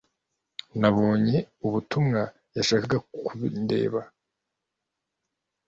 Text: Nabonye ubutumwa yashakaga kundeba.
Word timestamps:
Nabonye 0.79 1.37
ubutumwa 1.65 2.21
yashakaga 2.55 2.97
kundeba. 3.13 4.01